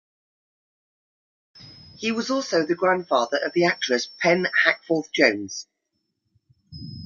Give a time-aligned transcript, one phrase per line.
[1.97, 5.67] He was also the grandfather of the actress Penne Hackforth-Jones.